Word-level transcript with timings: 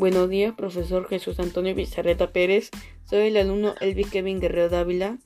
Buenos 0.00 0.30
días, 0.30 0.54
profesor 0.54 1.06
Jesús 1.08 1.38
Antonio 1.40 1.76
Pizarreta 1.76 2.32
Pérez. 2.32 2.70
Soy 3.04 3.26
el 3.26 3.36
alumno 3.36 3.74
Elvis 3.82 4.08
Kevin 4.08 4.40
Guerrero 4.40 4.70
Dávila. 4.70 5.18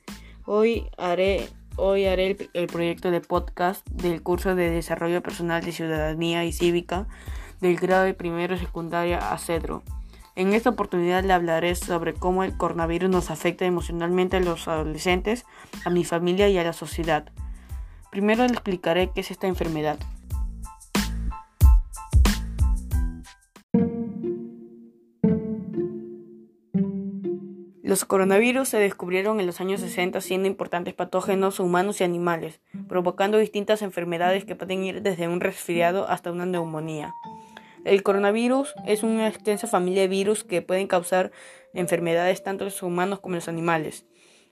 Hoy 0.46 0.88
haré, 0.98 1.48
hoy 1.76 2.06
haré 2.06 2.32
el, 2.32 2.50
el, 2.54 2.66
proyecto 2.66 3.12
de 3.12 3.20
podcast 3.20 3.88
del 3.88 4.20
curso 4.20 4.56
de 4.56 4.70
Desarrollo 4.70 5.22
Personal 5.22 5.64
de 5.64 5.70
Ciudadanía 5.70 6.44
y 6.44 6.50
Cívica 6.50 7.06
del 7.60 7.76
grado 7.76 8.02
de 8.02 8.14
primero 8.14 8.58
secundaria 8.58 9.18
a 9.18 9.38
Cedro. 9.38 9.84
En 10.34 10.52
esta 10.52 10.70
oportunidad 10.70 11.22
le 11.22 11.34
hablaré 11.34 11.76
sobre 11.76 12.12
cómo 12.12 12.42
el 12.42 12.56
coronavirus 12.56 13.08
nos 13.08 13.30
afecta 13.30 13.66
emocionalmente 13.66 14.38
a 14.38 14.40
los 14.40 14.66
adolescentes, 14.66 15.46
a 15.84 15.90
mi 15.90 16.02
familia 16.02 16.48
y 16.48 16.58
a 16.58 16.64
la 16.64 16.72
sociedad. 16.72 17.30
Primero 18.10 18.44
le 18.44 18.54
explicaré 18.54 19.12
qué 19.14 19.20
es 19.20 19.30
esta 19.30 19.46
enfermedad. 19.46 20.00
Los 28.04 28.08
coronavirus 28.10 28.68
se 28.68 28.78
descubrieron 28.78 29.40
en 29.40 29.46
los 29.46 29.62
años 29.62 29.80
60 29.80 30.20
siendo 30.20 30.46
importantes 30.46 30.92
patógenos 30.92 31.58
humanos 31.58 32.02
y 32.02 32.04
animales, 32.04 32.60
provocando 32.86 33.38
distintas 33.38 33.80
enfermedades 33.80 34.44
que 34.44 34.54
pueden 34.54 34.84
ir 34.84 35.00
desde 35.00 35.26
un 35.26 35.40
resfriado 35.40 36.06
hasta 36.06 36.30
una 36.30 36.44
neumonía. 36.44 37.14
El 37.86 38.02
coronavirus 38.02 38.74
es 38.86 39.04
una 39.04 39.26
extensa 39.26 39.66
familia 39.68 40.02
de 40.02 40.08
virus 40.08 40.44
que 40.44 40.60
pueden 40.60 40.86
causar 40.86 41.32
enfermedades 41.72 42.42
tanto 42.42 42.64
en 42.64 42.66
los 42.66 42.82
humanos 42.82 43.20
como 43.20 43.36
en 43.36 43.38
los 43.38 43.48
animales. 43.48 44.04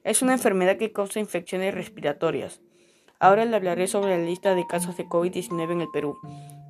Es 0.03 0.23
una 0.23 0.33
enfermedad 0.33 0.79
que 0.79 0.91
causa 0.91 1.21
infecciones 1.21 1.75
respiratorias. 1.75 2.63
Ahora 3.19 3.45
le 3.45 3.55
hablaré 3.55 3.87
sobre 3.87 4.17
la 4.17 4.25
lista 4.25 4.55
de 4.55 4.67
casos 4.67 4.97
de 4.97 5.05
COVID-19 5.05 5.73
en 5.73 5.81
el 5.83 5.89
Perú. 5.93 6.17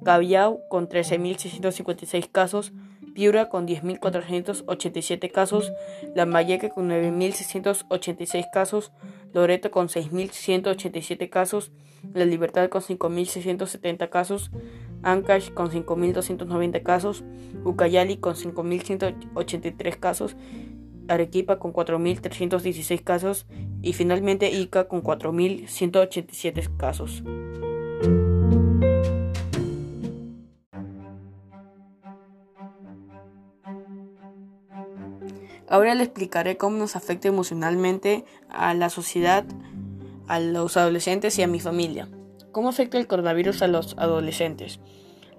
Callao 0.05 0.59
con 0.69 0.89
13.656 0.89 2.29
casos, 2.33 2.73
Piura 3.15 3.49
con 3.49 3.67
10.487 3.67 5.31
casos, 5.31 5.73
Lambayeque 6.15 6.71
con 6.71 6.89
9.686 6.89 8.47
casos, 8.53 8.93
Loreto 9.33 9.71
con 9.71 9.89
6.187 9.89 11.29
casos, 11.29 11.73
La 12.15 12.25
Libertad 12.25 12.69
con 12.69 12.81
5.670 12.81 14.09
casos, 14.09 14.51
Ancash 15.03 15.51
con 15.53 15.71
5.290 15.71 16.83
casos, 16.83 17.25
Ucayali 17.65 18.17
con 18.17 18.35
5.183 18.35 19.99
casos, 19.99 20.37
Arequipa 21.09 21.59
con 21.59 21.73
4.316 21.73 23.03
casos 23.03 23.47
y 23.83 23.93
finalmente 23.93 24.51
Ica 24.51 24.89
con 24.89 25.03
4.187 25.03 26.77
casos. 26.77 27.23
Ahora 35.69 35.95
le 35.95 36.05
explicaré 36.05 36.57
cómo 36.57 36.77
nos 36.77 36.97
afecta 36.97 37.29
emocionalmente 37.29 38.25
a 38.49 38.75
la 38.75 38.91
sociedad, 38.91 39.45
a 40.29 40.41
los 40.41 40.77
adolescentes 40.77 41.39
y 41.39 41.43
a 41.43 41.47
mi 41.47 41.61
familia. 41.61 42.09
¿Cómo 42.53 42.69
afecta 42.69 42.99
el 42.99 43.07
coronavirus 43.07 43.63
a 43.63 43.69
los 43.69 43.97
adolescentes? 43.99 44.81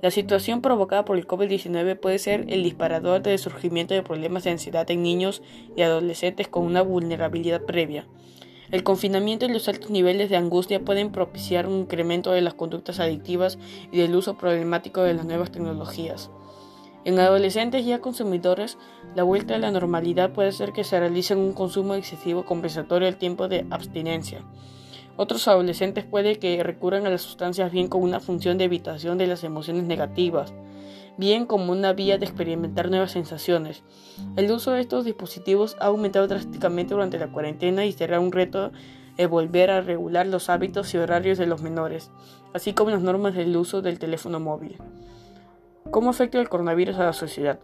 La 0.02 0.12
situación 0.12 0.62
provocada 0.62 1.06
por 1.06 1.18
el 1.18 1.28
COVID-19 1.28 1.98
puede 1.98 2.20
ser 2.20 2.46
el 2.50 2.64
disparador 2.64 3.22
del 3.22 3.40
surgimiento 3.40 3.94
de 3.94 4.04
problemas 4.04 4.44
de 4.44 4.52
ansiedad 4.52 4.90
en 4.92 5.02
niños 5.02 5.42
y 5.78 5.82
adolescentes 5.82 6.48
con 6.48 6.66
una 6.66 6.82
vulnerabilidad 6.82 7.62
previa. 7.62 8.06
El 8.72 8.84
confinamiento 8.84 9.46
y 9.46 9.54
los 9.54 9.70
altos 9.70 9.92
niveles 9.92 10.30
de 10.30 10.36
angustia 10.36 10.84
pueden 10.84 11.12
propiciar 11.12 11.68
un 11.68 11.82
incremento 11.82 12.32
de 12.32 12.42
las 12.42 12.54
conductas 12.54 13.00
adictivas 13.00 13.60
y 13.92 14.00
del 14.00 14.16
uso 14.16 14.38
problemático 14.38 15.04
de 15.04 15.14
las 15.14 15.26
nuevas 15.26 15.52
tecnologías. 15.52 16.32
En 17.06 17.20
adolescentes 17.20 17.86
ya 17.86 18.00
consumidores, 18.00 18.78
la 19.14 19.24
vuelta 19.24 19.56
a 19.56 19.58
la 19.58 19.72
normalidad 19.72 20.32
puede 20.32 20.54
ser 20.54 20.72
que 20.72 20.86
se 20.86 21.00
realice 21.00 21.36
un 21.36 21.52
consumo 21.52 21.96
excesivo 21.96 22.46
compensatorio 22.46 23.08
al 23.08 23.18
tiempo 23.18 23.50
de 23.50 23.66
abstinencia. 23.70 24.42
Otros 25.18 25.48
adolescentes 25.48 26.06
puede 26.06 26.40
que 26.40 26.64
recurran 26.64 27.06
a 27.06 27.10
las 27.10 27.22
sustancias 27.22 27.72
bien 27.72 27.88
como 27.88 28.06
una 28.06 28.20
función 28.20 28.58
de 28.58 28.64
evitación 28.64 29.18
de 29.18 29.28
las 29.28 29.44
emociones 29.44 29.84
negativas, 29.84 30.54
bien 31.18 31.46
como 31.46 31.72
una 31.74 31.94
vía 31.94 32.18
de 32.18 32.26
experimentar 32.26 32.90
nuevas 32.90 33.12
sensaciones. 33.12 33.84
El 34.38 34.50
uso 34.52 34.72
de 34.72 34.82
estos 34.82 35.06
dispositivos 35.06 35.76
ha 35.80 35.88
aumentado 35.88 36.28
drásticamente 36.28 36.94
durante 36.94 37.20
la 37.20 37.32
cuarentena 37.32 37.86
y 37.86 37.92
será 37.92 38.20
un 38.20 38.32
reto 38.32 38.72
volver 39.30 39.70
a 39.70 39.82
regular 39.82 40.26
los 40.26 40.50
hábitos 40.50 40.94
y 40.94 40.98
horarios 40.98 41.38
de 41.38 41.46
los 41.46 41.62
menores, 41.62 42.10
así 42.54 42.74
como 42.74 42.90
las 42.90 43.02
normas 43.02 43.36
del 43.36 43.56
uso 43.56 43.82
del 43.82 44.00
teléfono 44.00 44.40
móvil. 44.40 44.78
¿Cómo 45.92 46.10
afecta 46.10 46.40
el 46.40 46.50
coronavirus 46.50 46.98
a 46.98 47.06
la 47.06 47.14
sociedad? 47.14 47.60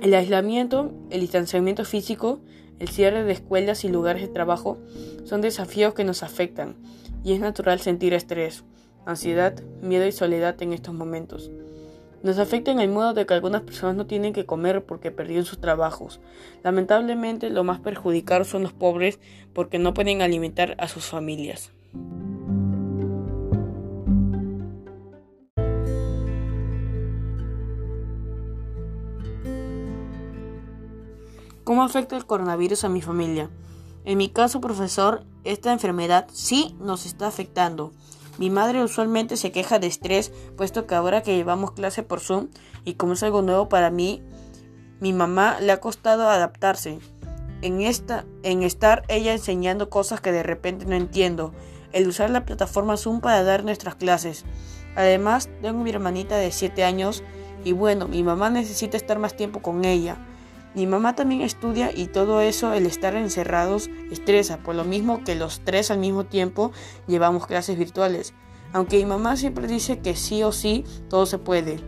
El 0.00 0.14
aislamiento, 0.14 0.92
el 1.10 1.20
distanciamiento 1.20 1.84
físico, 1.84 2.40
el 2.78 2.88
cierre 2.88 3.24
de 3.24 3.32
escuelas 3.32 3.84
y 3.84 3.88
lugares 3.88 4.22
de 4.22 4.28
trabajo 4.28 4.78
son 5.24 5.42
desafíos 5.42 5.92
que 5.92 6.04
nos 6.04 6.22
afectan 6.22 6.76
y 7.22 7.34
es 7.34 7.40
natural 7.40 7.80
sentir 7.80 8.14
estrés, 8.14 8.64
ansiedad, 9.04 9.60
miedo 9.82 10.06
y 10.06 10.12
soledad 10.12 10.60
en 10.62 10.72
estos 10.72 10.94
momentos. 10.94 11.50
Nos 12.22 12.38
afecta 12.38 12.70
en 12.70 12.80
el 12.80 12.90
modo 12.90 13.14
de 13.14 13.26
que 13.26 13.34
algunas 13.34 13.62
personas 13.62 13.96
no 13.96 14.06
tienen 14.06 14.32
que 14.32 14.46
comer 14.46 14.84
porque 14.84 15.10
perdieron 15.10 15.44
sus 15.44 15.60
trabajos. 15.60 16.20
Lamentablemente, 16.62 17.50
lo 17.50 17.64
más 17.64 17.80
perjudicados 17.80 18.48
son 18.48 18.62
los 18.62 18.72
pobres 18.72 19.18
porque 19.54 19.78
no 19.78 19.94
pueden 19.94 20.22
alimentar 20.22 20.76
a 20.78 20.88
sus 20.88 21.04
familias. 21.04 21.72
¿Cómo 31.70 31.84
afecta 31.84 32.16
el 32.16 32.26
coronavirus 32.26 32.82
a 32.82 32.88
mi 32.88 33.00
familia? 33.00 33.48
En 34.04 34.18
mi 34.18 34.28
caso, 34.28 34.60
profesor, 34.60 35.22
esta 35.44 35.72
enfermedad 35.72 36.26
sí 36.32 36.74
nos 36.80 37.06
está 37.06 37.28
afectando. 37.28 37.92
Mi 38.38 38.50
madre 38.50 38.82
usualmente 38.82 39.36
se 39.36 39.52
queja 39.52 39.78
de 39.78 39.86
estrés, 39.86 40.32
puesto 40.56 40.88
que 40.88 40.96
ahora 40.96 41.22
que 41.22 41.36
llevamos 41.36 41.70
clase 41.70 42.02
por 42.02 42.18
Zoom 42.18 42.48
y 42.84 42.94
como 42.94 43.12
es 43.12 43.22
algo 43.22 43.42
nuevo 43.42 43.68
para 43.68 43.92
mí, 43.92 44.20
mi 44.98 45.12
mamá 45.12 45.60
le 45.60 45.70
ha 45.70 45.78
costado 45.78 46.28
adaptarse. 46.28 46.98
En 47.62 47.82
esta, 47.82 48.24
en 48.42 48.64
estar 48.64 49.04
ella 49.06 49.32
enseñando 49.32 49.90
cosas 49.90 50.20
que 50.20 50.32
de 50.32 50.42
repente 50.42 50.86
no 50.86 50.96
entiendo, 50.96 51.52
el 51.92 52.08
usar 52.08 52.30
la 52.30 52.44
plataforma 52.44 52.96
Zoom 52.96 53.20
para 53.20 53.44
dar 53.44 53.62
nuestras 53.62 53.94
clases. 53.94 54.44
Además, 54.96 55.48
tengo 55.62 55.84
mi 55.84 55.90
hermanita 55.90 56.36
de 56.36 56.50
7 56.50 56.82
años 56.82 57.22
y 57.64 57.70
bueno, 57.70 58.08
mi 58.08 58.24
mamá 58.24 58.50
necesita 58.50 58.96
estar 58.96 59.20
más 59.20 59.36
tiempo 59.36 59.62
con 59.62 59.84
ella. 59.84 60.16
Mi 60.74 60.86
mamá 60.86 61.16
también 61.16 61.40
estudia 61.40 61.90
y 61.94 62.06
todo 62.06 62.40
eso, 62.40 62.72
el 62.72 62.86
estar 62.86 63.16
encerrados, 63.16 63.90
estresa, 64.10 64.58
por 64.58 64.76
lo 64.76 64.84
mismo 64.84 65.24
que 65.24 65.34
los 65.34 65.60
tres 65.64 65.90
al 65.90 65.98
mismo 65.98 66.24
tiempo 66.24 66.70
llevamos 67.08 67.46
clases 67.46 67.76
virtuales. 67.76 68.34
Aunque 68.72 68.98
mi 68.98 69.04
mamá 69.04 69.36
siempre 69.36 69.66
dice 69.66 69.98
que 69.98 70.14
sí 70.14 70.44
o 70.44 70.52
sí, 70.52 70.84
todo 71.08 71.26
se 71.26 71.38
puede. 71.38 71.80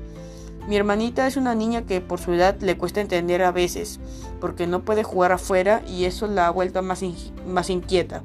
Mi 0.66 0.76
hermanita 0.76 1.28
es 1.28 1.36
una 1.36 1.54
niña 1.54 1.86
que 1.86 2.00
por 2.00 2.18
su 2.18 2.32
edad 2.32 2.60
le 2.60 2.76
cuesta 2.76 3.00
entender 3.00 3.42
a 3.42 3.52
veces, 3.52 4.00
porque 4.40 4.66
no 4.66 4.84
puede 4.84 5.04
jugar 5.04 5.30
afuera 5.30 5.82
y 5.86 6.04
eso 6.04 6.26
la 6.26 6.48
ha 6.48 6.50
vuelto 6.50 6.82
más, 6.82 7.02
más 7.46 7.70
inquieta. 7.70 8.24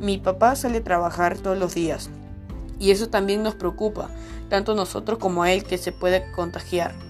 Mi 0.00 0.18
papá 0.18 0.54
sale 0.54 0.78
a 0.78 0.84
trabajar 0.84 1.38
todos 1.38 1.58
los 1.58 1.74
días 1.74 2.10
y 2.78 2.90
eso 2.90 3.08
también 3.08 3.42
nos 3.42 3.54
preocupa, 3.54 4.10
tanto 4.50 4.74
nosotros 4.74 5.18
como 5.18 5.42
a 5.42 5.52
él 5.52 5.64
que 5.64 5.78
se 5.78 5.92
puede 5.92 6.30
contagiar. 6.32 7.07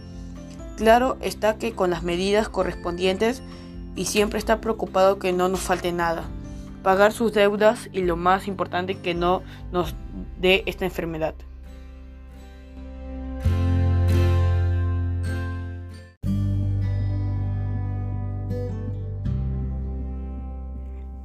Claro 0.78 1.18
está 1.20 1.58
que 1.58 1.72
con 1.72 1.90
las 1.90 2.04
medidas 2.04 2.48
correspondientes 2.48 3.42
y 3.96 4.04
siempre 4.04 4.38
está 4.38 4.60
preocupado 4.60 5.18
que 5.18 5.32
no 5.32 5.48
nos 5.48 5.58
falte 5.58 5.90
nada. 5.90 6.22
Pagar 6.84 7.12
sus 7.12 7.32
deudas 7.32 7.88
y 7.92 8.02
lo 8.02 8.14
más 8.14 8.46
importante 8.46 8.96
que 8.96 9.12
no 9.12 9.42
nos 9.72 9.96
dé 10.40 10.62
esta 10.66 10.84
enfermedad. 10.84 11.34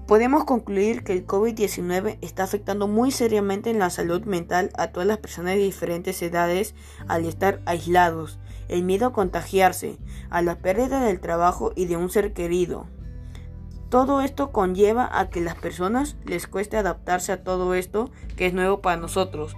Podemos 0.08 0.46
concluir 0.46 1.04
que 1.04 1.14
el 1.14 1.28
COVID-19 1.28 2.18
está 2.22 2.44
afectando 2.44 2.88
muy 2.88 3.12
seriamente 3.12 3.70
en 3.70 3.80
la 3.80 3.92
salud 3.92 4.24
mental 4.26 4.72
a 4.78 4.88
todas 4.88 5.08
las 5.08 5.20
personas 5.20 5.54
de 5.54 5.62
diferentes 5.62 6.22
edades 6.24 6.76
al 7.08 7.26
estar 7.26 7.62
aislados, 7.66 8.38
el 8.70 8.84
miedo 8.84 9.08
a 9.08 9.14
contagiarse, 9.14 9.98
a 10.30 10.42
la 10.42 10.58
pérdida 10.58 11.00
del 11.02 11.20
trabajo 11.20 11.72
y 11.76 11.86
de 11.86 11.98
un 11.98 12.10
ser 12.10 12.34
querido. 12.34 12.88
Todo 13.90 14.22
esto 14.22 14.52
conlleva 14.52 15.08
a 15.12 15.30
que 15.30 15.42
las 15.42 15.56
personas 15.56 16.16
les 16.26 16.48
cueste 16.48 16.78
adaptarse 16.78 17.32
a 17.32 17.44
todo 17.44 17.76
esto 17.76 18.10
que 18.36 18.48
es 18.48 18.54
nuevo 18.54 18.82
para 18.82 18.98
nosotros. 18.98 19.56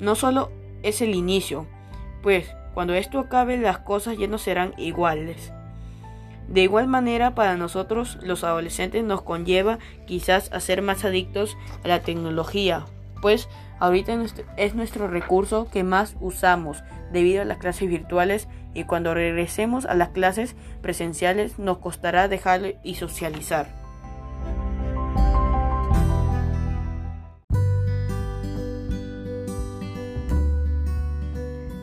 No 0.00 0.14
solo 0.14 0.50
es 0.82 1.00
el 1.02 1.14
inicio, 1.14 1.66
pues 2.22 2.50
cuando 2.74 2.94
esto 2.94 3.20
acabe 3.20 3.56
las 3.56 3.78
cosas 3.78 4.18
ya 4.18 4.26
no 4.26 4.38
serán 4.38 4.74
iguales. 4.76 5.52
De 6.48 6.62
igual 6.62 6.86
manera, 6.86 7.34
para 7.34 7.56
nosotros 7.56 8.18
los 8.22 8.44
adolescentes 8.44 9.02
nos 9.02 9.22
conlleva 9.22 9.78
quizás 10.06 10.52
a 10.52 10.60
ser 10.60 10.82
más 10.82 11.04
adictos 11.04 11.56
a 11.84 11.88
la 11.88 12.02
tecnología, 12.02 12.84
pues 13.20 13.48
ahorita 13.78 14.16
es 14.56 14.74
nuestro 14.74 15.08
recurso 15.08 15.68
que 15.70 15.84
más 15.84 16.16
usamos 16.20 16.82
debido 17.12 17.42
a 17.42 17.44
las 17.44 17.58
clases 17.58 17.88
virtuales 17.88 18.48
y 18.74 18.84
cuando 18.84 19.14
regresemos 19.14 19.86
a 19.86 19.94
las 19.94 20.10
clases 20.10 20.56
presenciales 20.82 21.58
nos 21.58 21.78
costará 21.78 22.28
dejarlo 22.28 22.68
y 22.82 22.96
socializar. 22.96 23.66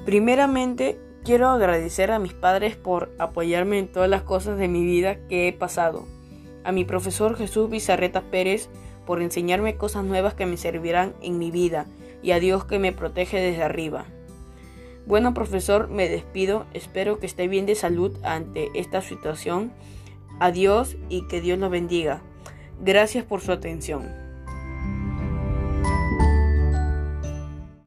Primeramente, 0.05 0.99
quiero 1.23 1.49
agradecer 1.49 2.11
a 2.11 2.19
mis 2.19 2.33
padres 2.33 2.75
por 2.75 3.11
apoyarme 3.17 3.79
en 3.79 3.87
todas 3.87 4.09
las 4.09 4.21
cosas 4.21 4.57
de 4.57 4.67
mi 4.67 4.85
vida 4.85 5.15
que 5.27 5.47
he 5.47 5.53
pasado. 5.53 6.05
A 6.63 6.71
mi 6.71 6.85
profesor 6.85 7.35
Jesús 7.35 7.69
Bizarreta 7.69 8.21
Pérez 8.21 8.69
por 9.05 9.21
enseñarme 9.21 9.75
cosas 9.75 10.03
nuevas 10.03 10.33
que 10.33 10.45
me 10.45 10.57
servirán 10.57 11.13
en 11.21 11.37
mi 11.37 11.51
vida 11.51 11.85
y 12.21 12.31
a 12.31 12.39
Dios 12.39 12.65
que 12.65 12.79
me 12.79 12.91
protege 12.91 13.39
desde 13.39 13.63
arriba. 13.63 14.05
Bueno, 15.05 15.33
profesor, 15.33 15.89
me 15.89 16.07
despido. 16.07 16.65
Espero 16.73 17.19
que 17.19 17.25
esté 17.25 17.47
bien 17.47 17.65
de 17.65 17.75
salud 17.75 18.15
ante 18.23 18.69
esta 18.73 19.01
situación. 19.01 19.73
Adiós 20.39 20.95
y 21.09 21.27
que 21.27 21.41
Dios 21.41 21.59
lo 21.59 21.69
bendiga. 21.69 22.21
Gracias 22.81 23.25
por 23.25 23.41
su 23.41 23.51
atención. 23.51 24.22